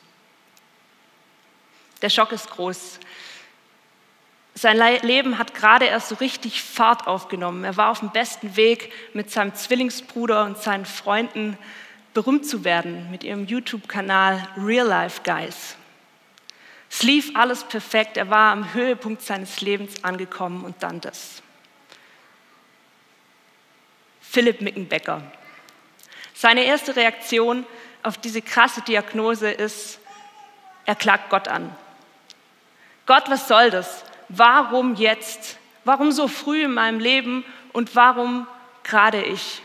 Der 2.00 2.10
Schock 2.10 2.30
ist 2.30 2.48
groß. 2.48 3.00
Sein 4.54 4.76
Leben 5.02 5.38
hat 5.38 5.54
gerade 5.54 5.86
erst 5.86 6.10
so 6.10 6.14
richtig 6.16 6.62
Fahrt 6.62 7.08
aufgenommen. 7.08 7.64
Er 7.64 7.76
war 7.76 7.90
auf 7.90 8.00
dem 8.00 8.10
besten 8.10 8.56
Weg, 8.56 8.92
mit 9.14 9.30
seinem 9.30 9.54
Zwillingsbruder 9.54 10.44
und 10.44 10.58
seinen 10.58 10.86
Freunden 10.86 11.58
berühmt 12.14 12.46
zu 12.46 12.64
werden, 12.64 13.10
mit 13.10 13.24
ihrem 13.24 13.46
YouTube-Kanal 13.46 14.46
Real 14.56 14.86
Life 14.86 15.22
Guys. 15.24 15.76
Es 16.88 17.02
lief 17.02 17.34
alles 17.34 17.64
perfekt. 17.64 18.16
Er 18.16 18.30
war 18.30 18.52
am 18.52 18.74
Höhepunkt 18.74 19.22
seines 19.22 19.60
Lebens 19.60 20.04
angekommen 20.04 20.64
und 20.64 20.82
dann 20.82 21.00
das. 21.00 21.42
Philipp 24.30 24.60
Mickenbecker. 24.60 25.22
Seine 26.34 26.62
erste 26.62 26.94
Reaktion 26.94 27.66
auf 28.04 28.16
diese 28.16 28.40
krasse 28.40 28.80
Diagnose 28.82 29.50
ist, 29.50 29.98
er 30.86 30.94
klagt 30.94 31.30
Gott 31.30 31.48
an. 31.48 31.74
Gott, 33.06 33.28
was 33.28 33.48
soll 33.48 33.70
das? 33.70 34.04
Warum 34.28 34.94
jetzt? 34.94 35.58
Warum 35.84 36.12
so 36.12 36.28
früh 36.28 36.62
in 36.62 36.74
meinem 36.74 37.00
Leben 37.00 37.44
und 37.72 37.96
warum 37.96 38.46
gerade 38.84 39.20
ich? 39.20 39.62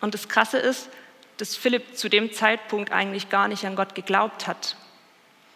Und 0.00 0.14
das 0.14 0.26
Krasse 0.26 0.56
ist, 0.56 0.88
dass 1.36 1.56
Philipp 1.56 1.98
zu 1.98 2.08
dem 2.08 2.32
Zeitpunkt 2.32 2.90
eigentlich 2.90 3.28
gar 3.28 3.48
nicht 3.48 3.66
an 3.66 3.76
Gott 3.76 3.94
geglaubt 3.94 4.46
hat. 4.46 4.76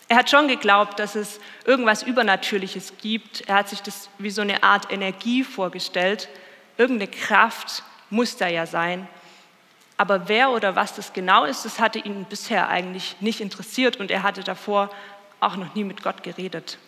Er 0.09 0.19
hat 0.19 0.29
schon 0.29 0.49
geglaubt, 0.49 0.99
dass 0.99 1.15
es 1.15 1.41
irgendwas 1.65 2.03
Übernatürliches 2.03 2.93
gibt. 3.01 3.49
Er 3.49 3.55
hat 3.55 3.71
sich 3.71 3.81
das 3.81 4.11
wie 4.19 4.29
so 4.29 4.43
eine 4.43 4.63
Art 4.63 4.93
Energie 4.93 5.45
vorgestellt. 5.45 6.29
Irgendeine 6.77 7.11
Kraft 7.11 7.83
muss 8.11 8.37
da 8.37 8.49
ja 8.49 8.67
sein. 8.67 9.09
Aber 9.97 10.29
wer 10.29 10.51
oder 10.51 10.75
was 10.75 10.95
das 10.95 11.13
genau 11.13 11.45
ist, 11.45 11.65
das 11.65 11.79
hatte 11.79 11.99
ihn 11.99 12.25
bisher 12.25 12.69
eigentlich 12.69 13.17
nicht 13.21 13.41
interessiert 13.41 13.99
und 13.99 14.11
er 14.11 14.23
hatte 14.23 14.43
davor 14.43 14.91
auch 15.41 15.57
noch 15.57 15.75
nie 15.75 15.85
mit 15.85 16.03
Gott 16.03 16.23
geredet. 16.23 16.79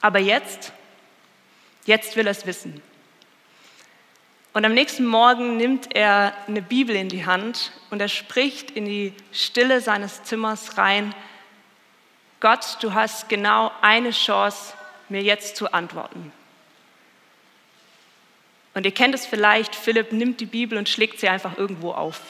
Aber 0.00 0.18
jetzt, 0.18 0.72
jetzt 1.84 2.16
will 2.16 2.26
er 2.26 2.32
es 2.32 2.46
wissen. 2.46 2.82
Und 4.54 4.64
am 4.64 4.74
nächsten 4.74 5.06
Morgen 5.06 5.56
nimmt 5.56 5.94
er 5.94 6.34
eine 6.46 6.60
Bibel 6.60 6.94
in 6.94 7.08
die 7.08 7.24
Hand 7.24 7.72
und 7.90 8.00
er 8.00 8.08
spricht 8.08 8.70
in 8.70 8.84
die 8.84 9.14
Stille 9.32 9.80
seines 9.80 10.22
Zimmers 10.24 10.76
rein, 10.76 11.14
Gott, 12.40 12.78
du 12.80 12.92
hast 12.92 13.28
genau 13.28 13.70
eine 13.82 14.10
Chance, 14.10 14.74
mir 15.08 15.22
jetzt 15.22 15.56
zu 15.56 15.72
antworten. 15.72 16.32
Und 18.74 18.86
ihr 18.86 18.92
kennt 18.92 19.14
es 19.14 19.26
vielleicht, 19.26 19.74
Philipp 19.74 20.12
nimmt 20.12 20.40
die 20.40 20.46
Bibel 20.46 20.78
und 20.78 20.88
schlägt 20.88 21.20
sie 21.20 21.28
einfach 21.28 21.58
irgendwo 21.58 21.92
auf. 21.92 22.20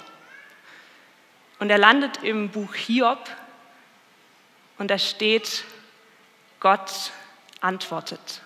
Und 1.59 1.71
er 1.71 1.79
landet 1.79 2.23
im 2.23 2.49
Buch 2.49 2.75
Hiob 2.75 3.31
und 4.79 4.91
da 4.91 4.99
steht, 4.99 5.65
Gott 6.59 7.13
antwortet. 7.61 8.41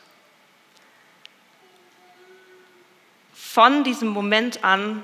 Von 3.33 3.85
diesem 3.85 4.09
Moment 4.09 4.65
an 4.65 5.03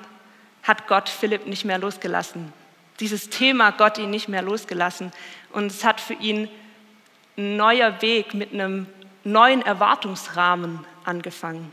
hat 0.63 0.87
Gott 0.87 1.09
Philipp 1.09 1.47
nicht 1.47 1.65
mehr 1.65 1.79
losgelassen. 1.79 2.53
Dieses 3.01 3.31
Thema 3.31 3.71
Gott 3.71 3.97
ihn 3.97 4.11
nicht 4.11 4.29
mehr 4.29 4.43
losgelassen. 4.43 5.11
Und 5.53 5.67
es 5.67 5.85
hat 5.85 6.01
für 6.01 6.15
ihn 6.15 6.51
ein 7.39 7.57
neuer 7.57 8.03
Weg 8.03 8.35
mit 8.35 8.53
einem 8.53 8.87
neuen 9.25 9.63
Erwartungsrahmen 9.63 10.85
angefangen. 11.05 11.73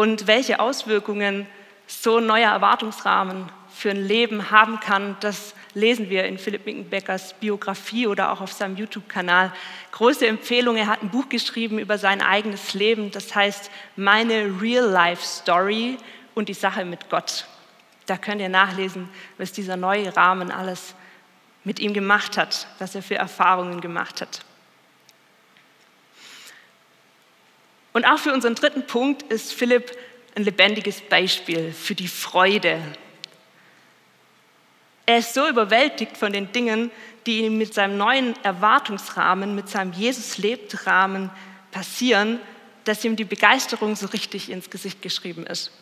Und 0.00 0.26
welche 0.26 0.60
Auswirkungen 0.60 1.46
so 1.86 2.16
ein 2.16 2.26
neuer 2.26 2.50
Erwartungsrahmen 2.50 3.52
für 3.70 3.90
ein 3.90 4.02
Leben 4.02 4.50
haben 4.50 4.80
kann, 4.80 5.18
das 5.20 5.54
lesen 5.74 6.08
wir 6.08 6.24
in 6.24 6.38
Philipp 6.38 6.64
Mickenbeckers 6.64 7.34
Biografie 7.34 8.06
oder 8.06 8.32
auch 8.32 8.40
auf 8.40 8.50
seinem 8.50 8.78
YouTube-Kanal. 8.78 9.52
Große 9.92 10.26
Empfehlung, 10.26 10.76
er 10.76 10.86
hat 10.86 11.02
ein 11.02 11.10
Buch 11.10 11.28
geschrieben 11.28 11.78
über 11.78 11.98
sein 11.98 12.22
eigenes 12.22 12.72
Leben, 12.72 13.10
das 13.10 13.34
heißt 13.34 13.70
Meine 13.94 14.58
Real-Life-Story 14.58 15.98
und 16.34 16.48
die 16.48 16.54
Sache 16.54 16.86
mit 16.86 17.10
Gott. 17.10 17.44
Da 18.06 18.16
könnt 18.16 18.40
ihr 18.40 18.48
nachlesen, 18.48 19.06
was 19.36 19.52
dieser 19.52 19.76
neue 19.76 20.16
Rahmen 20.16 20.50
alles 20.50 20.94
mit 21.62 21.78
ihm 21.78 21.92
gemacht 21.92 22.38
hat, 22.38 22.68
was 22.78 22.94
er 22.94 23.02
für 23.02 23.16
Erfahrungen 23.16 23.82
gemacht 23.82 24.22
hat. 24.22 24.40
Und 27.92 28.04
auch 28.04 28.18
für 28.18 28.32
unseren 28.32 28.54
dritten 28.54 28.86
Punkt 28.86 29.22
ist 29.24 29.52
Philipp 29.52 29.96
ein 30.36 30.44
lebendiges 30.44 31.00
Beispiel 31.00 31.72
für 31.72 31.94
die 31.94 32.08
Freude, 32.08 32.80
er 35.10 35.18
ist 35.18 35.34
so 35.34 35.48
überwältigt 35.48 36.16
von 36.16 36.32
den 36.32 36.52
Dingen, 36.52 36.92
die 37.26 37.40
ihm 37.40 37.58
mit 37.58 37.74
seinem 37.74 37.96
neuen 37.96 38.36
Erwartungsrahmen, 38.44 39.56
mit 39.56 39.68
seinem 39.68 39.92
Jesus-lebt-Rahmen 39.92 41.30
passieren, 41.72 42.38
dass 42.84 43.04
ihm 43.04 43.16
die 43.16 43.24
Begeisterung 43.24 43.96
so 43.96 44.06
richtig 44.06 44.50
ins 44.50 44.70
Gesicht 44.70 45.02
geschrieben 45.02 45.48
ist. 45.48 45.72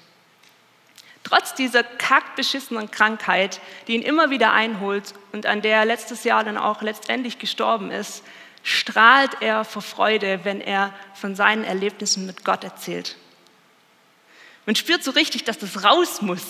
Trotz 1.24 1.52
dieser 1.52 1.82
kackbeschissenen 1.82 2.90
Krankheit, 2.90 3.60
die 3.86 3.96
ihn 3.96 4.02
immer 4.02 4.30
wieder 4.30 4.54
einholt 4.54 5.12
und 5.32 5.44
an 5.44 5.60
der 5.60 5.80
er 5.80 5.84
letztes 5.84 6.24
Jahr 6.24 6.42
dann 6.42 6.56
auch 6.56 6.80
letztendlich 6.80 7.38
gestorben 7.38 7.90
ist, 7.90 8.24
strahlt 8.68 9.40
er 9.40 9.64
vor 9.64 9.82
Freude, 9.82 10.40
wenn 10.44 10.60
er 10.60 10.92
von 11.14 11.34
seinen 11.34 11.64
Erlebnissen 11.64 12.26
mit 12.26 12.44
Gott 12.44 12.64
erzählt. 12.64 13.16
Man 14.66 14.76
spürt 14.76 15.02
so 15.02 15.12
richtig, 15.12 15.44
dass 15.44 15.58
das 15.58 15.84
raus 15.84 16.20
muss. 16.20 16.44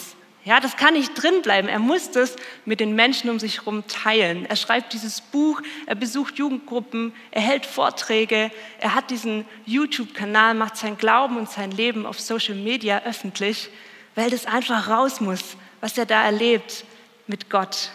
Ja, 0.45 0.59
das 0.59 0.77
kann 0.77 0.95
nicht 0.95 1.13
drin 1.15 1.43
bleiben. 1.43 1.69
Er 1.69 1.79
muss 1.79 2.11
das 2.11 2.35
mit 2.65 2.81
den 2.81 2.97
Menschen 2.97 3.31
um 3.31 3.39
sich 3.39 3.59
herum 3.59 3.87
teilen. 3.87 4.47
Er 4.47 4.57
schreibt 4.57 4.93
dieses 4.95 5.21
Buch, 5.21 5.61
er 5.87 5.95
besucht 5.95 6.39
Jugendgruppen, 6.39 7.13
er 7.31 7.43
hält 7.43 7.67
Vorträge, 7.67 8.51
er 8.81 8.95
hat 8.95 9.11
diesen 9.11 9.45
YouTube-Kanal, 9.67 10.55
macht 10.55 10.77
sein 10.77 10.99
Glauben 10.99 11.37
und 11.37 11.49
sein 11.49 11.71
Leben 11.71 12.05
auf 12.07 12.19
Social 12.19 12.57
Media 12.57 13.03
öffentlich, 13.05 13.71
weil 14.17 14.31
das 14.31 14.47
einfach 14.47 14.89
raus 14.89 15.21
muss, 15.21 15.57
was 15.81 15.97
er 15.97 16.07
da 16.07 16.25
erlebt 16.25 16.85
mit 17.29 17.49
Gott. 17.51 17.91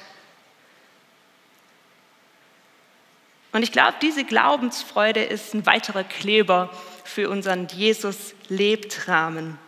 Und 3.53 3.61
ich 3.61 3.71
glaube, 3.71 3.93
diese 4.01 4.23
Glaubensfreude 4.23 5.23
ist 5.23 5.53
ein 5.53 5.65
weiterer 5.67 6.03
Kleber 6.03 6.71
für 7.03 7.29
unseren 7.29 7.67
Jesus-Lebt-Rahmen. 7.67 9.59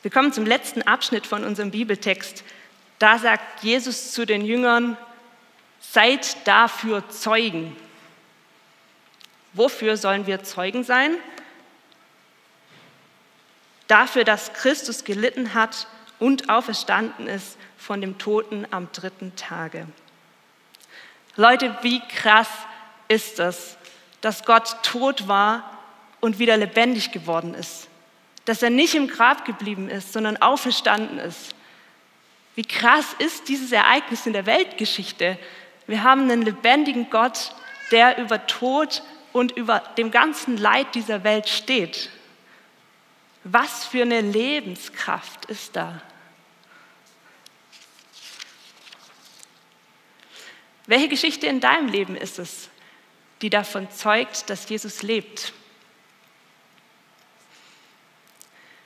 Wir 0.00 0.10
kommen 0.10 0.32
zum 0.32 0.46
letzten 0.46 0.82
Abschnitt 0.82 1.26
von 1.26 1.44
unserem 1.44 1.70
Bibeltext. 1.70 2.42
Da 2.98 3.18
sagt 3.18 3.62
Jesus 3.62 4.12
zu 4.12 4.24
den 4.24 4.44
Jüngern, 4.44 4.96
seid 5.80 6.46
dafür 6.46 7.06
Zeugen. 7.10 7.76
Wofür 9.52 9.98
sollen 9.98 10.26
wir 10.26 10.42
Zeugen 10.42 10.82
sein? 10.82 11.16
Dafür, 13.86 14.24
dass 14.24 14.54
Christus 14.54 15.04
gelitten 15.04 15.52
hat 15.52 15.86
und 16.18 16.48
auferstanden 16.48 17.26
ist 17.26 17.58
von 17.76 18.00
dem 18.00 18.16
Toten 18.16 18.66
am 18.70 18.90
dritten 18.92 19.36
Tage. 19.36 19.86
Leute, 21.36 21.76
wie 21.82 22.00
krass 22.00 22.48
ist 23.08 23.38
es, 23.38 23.76
dass 24.20 24.44
Gott 24.44 24.76
tot 24.82 25.28
war 25.28 25.78
und 26.20 26.38
wieder 26.38 26.56
lebendig 26.56 27.12
geworden 27.12 27.54
ist 27.54 27.88
dass 28.44 28.62
er 28.62 28.70
nicht 28.70 28.94
im 28.94 29.08
Grab 29.08 29.44
geblieben 29.44 29.88
ist, 29.88 30.12
sondern 30.12 30.36
auferstanden 30.36 31.18
ist. 31.18 31.54
Wie 32.54 32.64
krass 32.64 33.14
ist 33.18 33.48
dieses 33.48 33.72
Ereignis 33.72 34.26
in 34.26 34.32
der 34.32 34.46
Weltgeschichte? 34.46 35.38
Wir 35.86 36.02
haben 36.02 36.22
einen 36.22 36.42
lebendigen 36.42 37.08
Gott, 37.08 37.54
der 37.90 38.18
über 38.18 38.46
Tod 38.46 39.02
und 39.32 39.52
über 39.52 39.80
dem 39.96 40.10
ganzen 40.10 40.56
Leid 40.56 40.94
dieser 40.94 41.24
Welt 41.24 41.48
steht. 41.48 42.10
Was 43.44 43.86
für 43.86 44.02
eine 44.02 44.20
Lebenskraft 44.20 45.46
ist 45.46 45.76
da? 45.76 46.00
Welche 50.86 51.08
Geschichte 51.08 51.46
in 51.46 51.60
deinem 51.60 51.88
Leben 51.88 52.16
ist 52.16 52.38
es, 52.38 52.68
die 53.40 53.50
davon 53.50 53.90
zeugt, 53.90 54.50
dass 54.50 54.68
Jesus 54.68 55.02
lebt? 55.02 55.52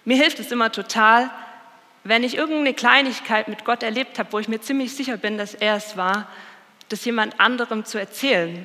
Mir 0.05 0.17
hilft 0.17 0.39
es 0.39 0.53
immer 0.53 0.71
total, 0.71 1.31
wenn 2.05 2.23
ich 2.23 2.37
irgendeine 2.37 2.75
Kleinigkeit 2.75 3.49
mit 3.49 3.65
Gott 3.65 3.83
erlebt 3.83 4.19
habe, 4.19 4.33
wo 4.33 4.39
ich 4.39 4.47
mir 4.47 4.61
ziemlich 4.61 4.95
sicher 4.95 5.17
bin, 5.17 5.39
dass 5.39 5.55
er 5.55 5.75
es 5.75 5.97
war, 5.97 6.29
das 6.89 7.05
jemand 7.05 7.41
anderem 7.41 7.85
zu 7.85 7.99
erzählen, 7.99 8.65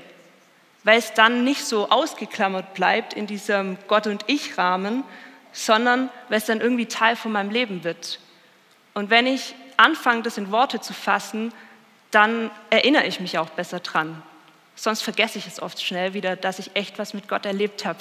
weil 0.84 1.00
es 1.00 1.14
dann 1.14 1.44
nicht 1.44 1.66
so 1.66 1.90
ausgeklammert 1.90 2.76
bleibt 2.76 3.14
in 3.14 3.26
diesem 3.26 3.78
Gott 3.88 4.06
und 4.06 4.24
ich 4.28 4.58
Rahmen, 4.58 5.04
sondern 5.52 6.10
weil 6.30 6.38
es 6.38 6.46
dann 6.46 6.62
irgendwie 6.62 6.86
Teil 6.86 7.16
von 7.16 7.32
meinem 7.32 7.50
Leben 7.50 7.84
wird. 7.84 8.20
Und 8.94 9.10
wenn 9.10 9.26
ich 9.26 9.56
anfange, 9.78 10.22
das 10.22 10.38
in 10.38 10.52
Worte 10.52 10.80
zu 10.80 10.94
fassen, 10.94 11.52
dann 12.12 12.52
erinnere 12.70 13.06
ich 13.06 13.20
mich 13.20 13.38
auch 13.38 13.50
besser 13.50 13.80
dran. 13.80 14.22
Sonst 14.76 15.02
vergesse 15.02 15.38
ich 15.38 15.48
es 15.48 15.62
oft 15.62 15.82
schnell 15.82 16.14
wieder, 16.14 16.36
dass 16.36 16.60
ich 16.60 16.72
echt 16.76 17.00
was 17.00 17.14
mit 17.14 17.28
Gott 17.28 17.46
erlebt 17.46 17.86
habe. 17.86 18.00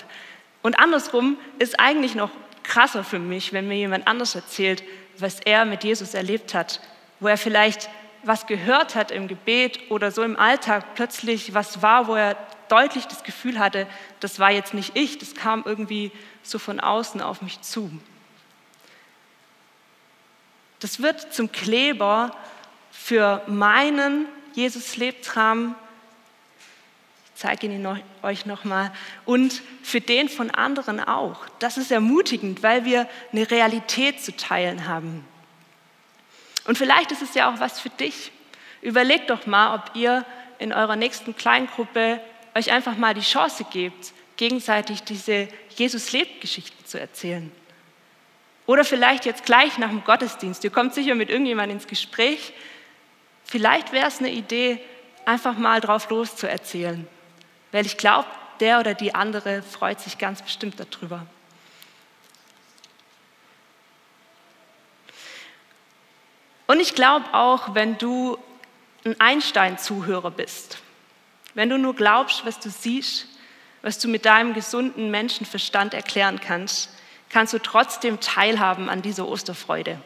Und 0.62 0.78
andersrum 0.78 1.38
ist 1.58 1.80
eigentlich 1.80 2.14
noch 2.14 2.30
krasser 2.62 3.04
für 3.04 3.18
mich, 3.18 3.52
wenn 3.52 3.68
mir 3.68 3.76
jemand 3.76 4.06
anders 4.06 4.34
erzählt, 4.34 4.82
was 5.18 5.40
er 5.40 5.64
mit 5.64 5.84
Jesus 5.84 6.14
erlebt 6.14 6.54
hat, 6.54 6.80
wo 7.18 7.28
er 7.28 7.38
vielleicht 7.38 7.88
was 8.22 8.46
gehört 8.46 8.94
hat 8.94 9.10
im 9.10 9.28
Gebet 9.28 9.90
oder 9.90 10.10
so 10.10 10.22
im 10.22 10.38
Alltag 10.38 10.94
plötzlich 10.94 11.54
was 11.54 11.82
war, 11.82 12.06
wo 12.06 12.14
er 12.14 12.36
deutlich 12.68 13.06
das 13.06 13.24
Gefühl 13.24 13.58
hatte, 13.58 13.86
das 14.20 14.38
war 14.38 14.50
jetzt 14.50 14.74
nicht 14.74 14.92
ich, 14.94 15.18
das 15.18 15.34
kam 15.34 15.62
irgendwie 15.64 16.12
so 16.42 16.58
von 16.58 16.80
außen 16.80 17.20
auf 17.20 17.42
mich 17.42 17.60
zu. 17.62 17.90
Das 20.80 21.02
wird 21.02 21.32
zum 21.34 21.50
Kleber 21.50 22.34
für 22.90 23.42
meinen 23.46 24.26
Jesus-Lebtrahmen 24.54 25.74
zeige 27.40 27.68
ihn 27.68 27.86
euch 28.22 28.44
nochmal, 28.44 28.92
und 29.24 29.62
für 29.82 30.02
den 30.02 30.28
von 30.28 30.50
anderen 30.50 31.00
auch. 31.00 31.38
Das 31.58 31.78
ist 31.78 31.90
ermutigend, 31.90 32.62
weil 32.62 32.84
wir 32.84 33.08
eine 33.32 33.50
Realität 33.50 34.20
zu 34.22 34.36
teilen 34.36 34.86
haben. 34.86 35.24
Und 36.66 36.76
vielleicht 36.76 37.12
ist 37.12 37.22
es 37.22 37.32
ja 37.32 37.50
auch 37.50 37.58
was 37.58 37.80
für 37.80 37.88
dich. 37.88 38.30
Überlegt 38.82 39.30
doch 39.30 39.46
mal, 39.46 39.74
ob 39.74 39.96
ihr 39.96 40.26
in 40.58 40.74
eurer 40.74 40.96
nächsten 40.96 41.34
Kleingruppe 41.34 42.20
euch 42.54 42.70
einfach 42.72 42.98
mal 42.98 43.14
die 43.14 43.22
Chance 43.22 43.64
gebt, 43.72 44.12
gegenseitig 44.36 45.02
diese 45.02 45.48
Jesus-Lebt-Geschichten 45.76 46.84
zu 46.84 47.00
erzählen. 47.00 47.50
Oder 48.66 48.84
vielleicht 48.84 49.24
jetzt 49.24 49.46
gleich 49.46 49.78
nach 49.78 49.88
dem 49.88 50.04
Gottesdienst. 50.04 50.62
Ihr 50.62 50.70
kommt 50.70 50.92
sicher 50.92 51.14
mit 51.14 51.30
irgendjemandem 51.30 51.78
ins 51.78 51.86
Gespräch. 51.86 52.52
Vielleicht 53.44 53.92
wäre 53.92 54.06
es 54.06 54.18
eine 54.18 54.30
Idee, 54.30 54.80
einfach 55.24 55.56
mal 55.56 55.80
drauf 55.80 56.08
loszuerzählen. 56.10 57.06
Weil 57.72 57.86
ich 57.86 57.96
glaube, 57.96 58.28
der 58.60 58.80
oder 58.80 58.94
die 58.94 59.14
andere 59.14 59.62
freut 59.62 60.00
sich 60.00 60.18
ganz 60.18 60.42
bestimmt 60.42 60.76
darüber. 60.78 61.26
Und 66.66 66.78
ich 66.78 66.94
glaube 66.94 67.26
auch, 67.32 67.74
wenn 67.74 67.98
du 67.98 68.38
ein 69.04 69.20
Einstein-Zuhörer 69.20 70.30
bist, 70.30 70.78
wenn 71.54 71.68
du 71.68 71.78
nur 71.78 71.96
glaubst, 71.96 72.46
was 72.46 72.60
du 72.60 72.70
siehst, 72.70 73.26
was 73.82 73.98
du 73.98 74.08
mit 74.08 74.24
deinem 74.24 74.54
gesunden 74.54 75.10
Menschenverstand 75.10 75.94
erklären 75.94 76.40
kannst, 76.40 76.90
kannst 77.28 77.52
du 77.54 77.58
trotzdem 77.58 78.20
teilhaben 78.20 78.88
an 78.88 79.02
dieser 79.02 79.26
Osterfreude. 79.26 80.00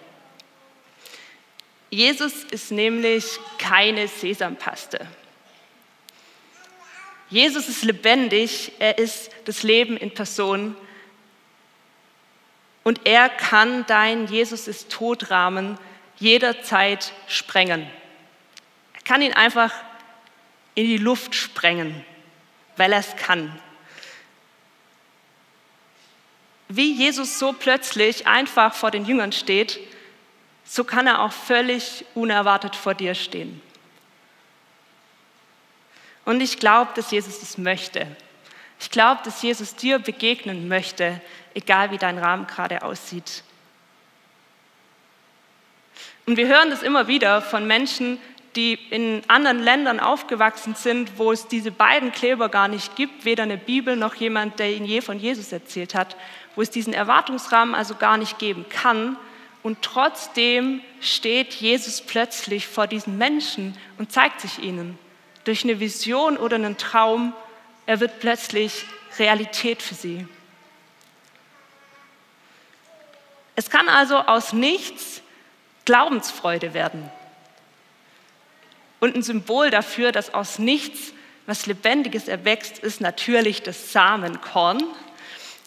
Jesus 1.95 2.43
ist 2.51 2.73
nämlich 2.73 3.39
keine 3.57 4.09
Sesampaste. 4.09 5.07
Jesus 7.31 7.69
ist 7.69 7.85
lebendig, 7.85 8.73
er 8.81 8.99
ist 8.99 9.31
das 9.45 9.63
Leben 9.63 9.97
in 9.97 10.13
Person 10.13 10.77
und 12.83 13.03
er 13.05 13.29
kann 13.29 13.87
dein 13.87 14.27
Jesus 14.27 14.67
ist 14.67 14.91
Todrahmen 14.91 15.79
jederzeit 16.19 17.13
sprengen. 17.29 17.89
Er 18.95 19.03
kann 19.05 19.23
ihn 19.23 19.35
einfach 19.35 19.73
in 20.75 20.87
die 20.87 20.99
Luft 20.99 21.37
sprengen, 21.37 22.05
weil 22.77 22.93
er 22.93 22.99
es 22.99 23.15
kann. 23.15 23.57
Wie 26.69 26.93
Jesus 26.93 27.39
so 27.39 27.53
plötzlich 27.53 28.27
einfach 28.27 28.75
vor 28.75 28.91
den 28.91 29.05
Jüngern 29.05 29.31
steht, 29.31 29.79
so 30.65 30.85
kann 30.85 31.07
er 31.07 31.23
auch 31.23 31.33
völlig 31.33 32.05
unerwartet 32.15 32.75
vor 32.75 32.95
dir 32.95 33.15
stehen. 33.15 33.61
Und 36.25 36.41
ich 36.41 36.59
glaube, 36.59 36.91
dass 36.95 37.11
Jesus 37.11 37.43
es 37.43 37.59
möchte. 37.59 38.07
Ich 38.81 38.91
glaube, 38.91 39.21
dass 39.25 39.43
Jesus 39.43 39.77
dir 39.77 39.99
begegnen 39.99 40.69
möchte, 40.69 41.21
egal 41.55 41.91
wie 41.91 41.99
dein 41.99 42.19
Rahmen 42.19 42.47
gerade 42.47 42.83
aussieht. 42.83 43.45
Und 46.27 46.37
wir 46.37 46.49
hören 46.49 46.71
das 46.71 46.83
immer 46.83 47.07
wieder 47.07 47.43
von 47.43 47.67
Menschen, 47.67 48.19
die 48.57 48.75
in 48.91 49.23
anderen 49.29 49.63
Ländern 49.63 50.01
aufgewachsen 50.01 50.75
sind, 50.75 51.19
wo 51.19 51.33
es 51.33 51.49
diese 51.49 51.71
beiden 51.71 52.13
Kleber 52.13 52.49
gar 52.49 52.69
nicht 52.69 52.97
gibt, 52.97 53.25
weder 53.25 53.43
eine 53.43 53.59
Bibel 53.59 53.97
noch 53.97 54.15
jemand, 54.15 54.59
der 54.59 54.71
ihnen 54.73 54.87
je 54.87 55.01
von 55.01 55.19
Jesus 55.19 55.53
erzählt 55.53 55.95
hat, 55.95 56.17
wo 56.55 56.63
es 56.63 56.71
diesen 56.71 56.93
Erwartungsrahmen 56.93 57.75
also 57.75 57.97
gar 57.97 58.17
nicht 58.17 58.39
geben 58.39 58.65
kann. 58.69 59.17
Und 59.65 59.81
trotzdem 59.81 60.83
steht 61.01 61.55
Jesus 61.55 62.03
plötzlich 62.03 62.69
vor 62.69 62.87
diesen 62.87 63.17
Menschen 63.17 63.75
und 63.97 64.13
zeigt 64.13 64.43
sich 64.43 64.59
ihnen 64.59 64.99
durch 65.45 65.65
eine 65.65 65.81
Vision 65.81 66.37
oder 66.37 66.57
einen 66.57 66.77
Traum, 66.77 67.33
er 67.87 67.99
wird 67.99 68.21
plötzlich 68.21 68.85
Realität 69.19 69.83
für 69.83 69.95
sie. 69.95 70.29
Es 73.57 73.71
kann 73.71 73.89
also 73.89 74.19
aus 74.19 74.53
nichts 74.53 75.23
Glaubensfreude 75.87 76.75
werden. 76.75 77.11
Und 79.01 79.17
ein 79.17 79.23
Symbol 79.23 79.71
dafür, 79.71 80.13
dass 80.13 80.35
aus 80.35 80.59
nichts 80.59 81.15
was 81.47 81.65
Lebendiges 81.65 82.29
erwächst, 82.29 82.79
ist 82.79 83.01
natürlich 83.01 83.63
das 83.63 83.93
Samenkorn. 83.93 84.83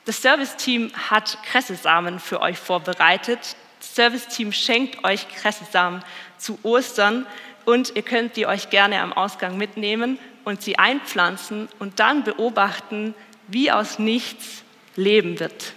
Das 0.06 0.22
Serviceteam 0.22 0.92
hat 1.10 1.42
Kressesamen 1.44 2.20
für 2.20 2.42
euch 2.42 2.60
vorbereitet. 2.60 3.56
Serviceteam 3.96 4.52
schenkt 4.52 5.04
euch 5.04 5.28
Kressesamen 5.30 6.04
zu 6.38 6.60
Ostern 6.64 7.26
und 7.66 7.96
ihr 7.96 8.04
könnt 8.04 8.36
die 8.36 8.46
euch 8.46 8.70
gerne 8.70 9.02
am 9.02 9.14
Ausgang 9.14 9.58
mitnehmen 9.58 10.20
und 10.46 10.62
sie 10.62 10.78
einpflanzen 10.78 11.68
und 11.80 12.00
dann 12.00 12.24
beobachten, 12.24 13.14
wie 13.48 13.72
aus 13.72 14.00
nichts 14.00 14.64
Leben 14.96 15.40
wird. 15.40 15.74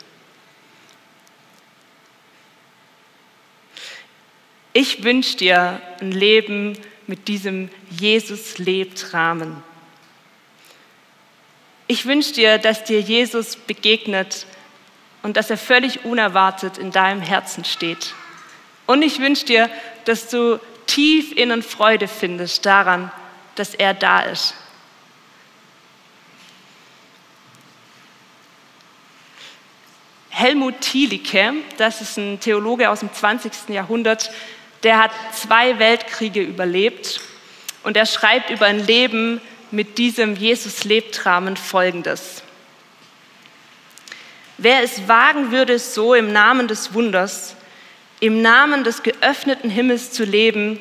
Ich 4.73 5.03
wünsche 5.03 5.37
dir 5.37 5.83
ein 6.01 6.13
Leben 6.13 6.79
mit 7.09 7.27
diesem 7.27 7.71
Jesus 7.91 8.59
lebt 8.59 9.13
Rahmen. 9.13 9.65
Ich 11.89 12.07
wünsche 12.07 12.33
dir, 12.35 12.59
dass 12.59 12.85
dir 12.85 13.01
Jesus 13.01 13.57
begegnet 13.57 14.47
und 15.23 15.37
dass 15.37 15.51
er 15.51 15.59
völlig 15.59 16.05
unerwartet 16.05 16.79
in 16.79 16.91
deinem 16.91 17.21
Herzen 17.21 17.65
steht. 17.65 18.15
Und 18.87 19.03
ich 19.03 19.21
wünsche 19.21 19.45
dir, 19.45 19.71
dass 20.05 20.29
du 20.29 20.59
tief 20.87 21.33
innen 21.33 21.63
Freude 21.63 22.09
findest 22.09 22.67
daran, 22.67 23.13
dass 23.55 23.75
er 23.75 23.95
da 23.95 24.21
ist. 24.21 24.55
Helmut 30.31 30.81
Thielicke, 30.81 31.53
das 31.77 32.01
ist 32.01 32.17
ein 32.17 32.41
Theologe 32.41 32.89
aus 32.89 33.01
dem 33.01 33.13
20. 33.13 33.69
Jahrhundert, 33.69 34.31
der 34.83 34.99
hat 34.99 35.11
zwei 35.35 35.79
Weltkriege 35.79 36.41
überlebt 36.41 37.21
und 37.83 37.97
er 37.97 38.07
schreibt 38.07 38.49
über 38.49 38.67
ein 38.67 38.87
Leben 38.87 39.41
mit 39.71 39.99
diesem 39.99 40.37
Jesus 40.37 40.85
lebt 40.85 41.27
Rahmen 41.27 41.57
folgendes. 41.57 42.43
Wer 44.63 44.83
es 44.83 45.09
wagen 45.09 45.53
würde, 45.53 45.79
so 45.79 46.13
im 46.13 46.35
Namen 46.35 46.69
des 46.69 46.93
Wunders, 46.93 47.57
im 48.21 48.43
Namen 48.43 48.85
des 48.85 49.03
geöffneten 49.03 49.71
Himmels 49.71 50.13
zu 50.13 50.23
leben, 50.25 50.79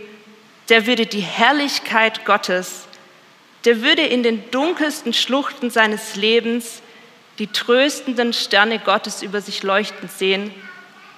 der 0.67 0.85
würde 0.85 1.05
die 1.05 1.21
Herrlichkeit 1.21 2.25
Gottes, 2.25 2.89
der 3.63 3.81
würde 3.81 4.01
in 4.01 4.21
den 4.21 4.51
dunkelsten 4.51 5.13
Schluchten 5.13 5.69
seines 5.69 6.17
Lebens 6.17 6.81
die 7.39 7.47
tröstenden 7.47 8.33
Sterne 8.33 8.79
Gottes 8.79 9.21
über 9.21 9.39
sich 9.39 9.63
leuchten 9.63 10.09
sehen 10.09 10.53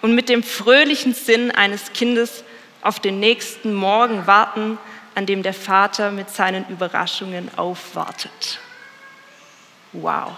und 0.04 0.14
mit 0.14 0.30
dem 0.30 0.44
fröhlichen 0.44 1.16
Sinn 1.16 1.50
eines 1.50 1.94
Kindes 1.94 2.44
auf 2.84 3.00
den 3.00 3.20
nächsten 3.20 3.74
Morgen 3.74 4.28
warten, 4.28 4.78
an 5.16 5.26
dem 5.26 5.42
der 5.42 5.56
Vater 5.56 6.12
mit 6.12 6.30
seinen 6.30 6.68
Überraschungen 6.70 7.50
aufwartet. 7.58 8.60
Wow. 9.94 10.38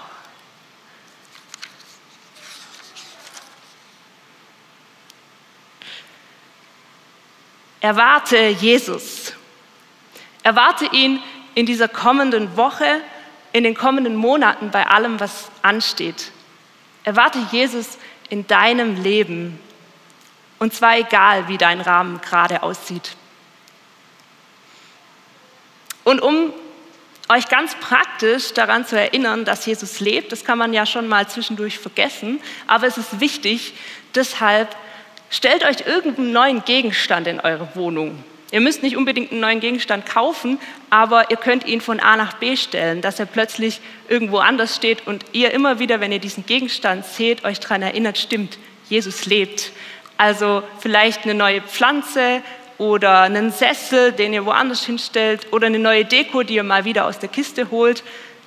Erwarte 7.83 8.47
Jesus. 8.47 9.33
Erwarte 10.41 10.85
ihn 10.93 11.21
in 11.53 11.65
dieser 11.65 11.89
kommenden 11.89 12.55
Woche, 12.55 13.01
in 13.51 13.65
den 13.65 13.75
kommenden 13.75 14.15
Monaten 14.15 14.71
bei 14.71 14.87
allem, 14.87 15.19
was 15.19 15.51
ansteht. 15.63 16.31
Erwarte 17.03 17.39
Jesus 17.51 17.97
in 18.29 18.47
deinem 18.47 19.03
Leben. 19.03 19.59
Und 20.59 20.73
zwar 20.73 20.97
egal, 20.97 21.49
wie 21.49 21.57
dein 21.57 21.81
Rahmen 21.81 22.21
gerade 22.21 22.63
aussieht. 22.63 23.17
Und 26.05 26.21
um 26.21 26.53
euch 27.27 27.49
ganz 27.49 27.75
praktisch 27.75 28.53
daran 28.53 28.85
zu 28.85 28.97
erinnern, 28.97 29.43
dass 29.43 29.65
Jesus 29.65 29.99
lebt, 29.99 30.31
das 30.31 30.45
kann 30.45 30.57
man 30.57 30.71
ja 30.71 30.85
schon 30.85 31.09
mal 31.09 31.27
zwischendurch 31.27 31.79
vergessen, 31.79 32.39
aber 32.65 32.87
es 32.87 32.97
ist 32.97 33.19
wichtig, 33.19 33.73
deshalb 34.15 34.73
stellt 35.33 35.65
euch 35.65 35.87
irgendeinen 35.87 36.31
neuen 36.31 36.63
Gegenstand 36.63 37.27
in 37.27 37.39
eure 37.39 37.67
Wohnung. 37.73 38.23
Ihr 38.51 38.61
müsst 38.61 38.83
nicht 38.83 38.95
unbedingt 38.95 39.31
einen 39.31 39.41
neuen 39.41 39.59
Gegenstand 39.59 40.05
kaufen, 40.05 40.59
aber 40.91 41.31
ihr 41.31 41.37
könnt 41.37 41.65
ihn 41.65 41.81
von 41.81 41.99
A 41.99 42.15
nach 42.15 42.33
B 42.33 42.55
stellen, 42.55 43.01
dass 43.01 43.19
er 43.19 43.25
plötzlich 43.25 43.81
irgendwo 44.07 44.37
anders 44.37 44.75
steht 44.75 45.07
und 45.07 45.25
ihr 45.31 45.51
immer 45.51 45.79
wieder, 45.79 45.99
wenn 45.99 46.11
ihr 46.11 46.19
diesen 46.19 46.45
Gegenstand 46.45 47.03
seht, 47.03 47.43
euch 47.45 47.59
daran 47.59 47.81
erinnert, 47.81 48.19
stimmt, 48.19 48.59
Jesus 48.89 49.25
lebt. 49.25 49.71
Also 50.17 50.61
vielleicht 50.79 51.23
eine 51.23 51.33
neue 51.33 51.61
Pflanze 51.61 52.43
oder 52.77 53.21
einen 53.21 53.51
Sessel, 53.51 54.11
den 54.11 54.33
ihr 54.33 54.45
woanders 54.45 54.85
hinstellt 54.85 55.51
oder 55.51 55.65
eine 55.65 55.79
neue 55.79 56.05
Deko, 56.05 56.43
die 56.43 56.53
ihr 56.55 56.63
mal 56.63 56.85
wieder 56.85 57.07
aus 57.07 57.17
der 57.17 57.29
Kiste 57.29 57.71
holt, 57.71 58.03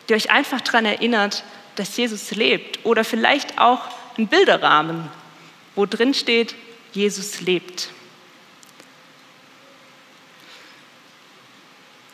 die 0.08 0.14
euch 0.14 0.30
einfach 0.30 0.60
daran 0.60 0.84
erinnert, 0.84 1.42
dass 1.74 1.96
Jesus 1.96 2.30
lebt. 2.30 2.78
Oder 2.84 3.02
vielleicht 3.02 3.58
auch 3.58 3.80
ein 4.16 4.28
Bilderrahmen, 4.28 5.08
wo 5.74 5.84
drin 5.84 6.14
steht, 6.14 6.54
Jesus 6.96 7.40
lebt. 7.42 7.90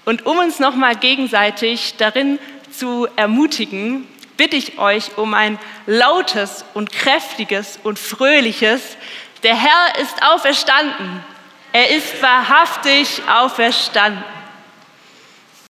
Und 0.05 0.27
um 0.27 0.39
uns 0.39 0.59
nochmal 0.59 0.97
gegenseitig 0.97 1.95
darin 1.97 2.39
zu 2.71 3.07
ermutigen, 3.17 4.09
bitte 4.37 4.57
ich 4.57 4.79
euch 4.79 5.17
um 5.17 5.35
ein 5.35 5.59
lautes 5.87 6.65
und 6.75 6.91
kräftiges 6.91 7.79
und 7.85 7.99
fröhliches, 7.99 8.97
der 9.45 9.55
Herr 9.57 10.01
ist 10.01 10.23
auferstanden. 10.23 11.25
Er 11.73 11.91
ist 11.91 12.21
wahrhaftig 12.21 13.23
auferstanden. 13.29 14.42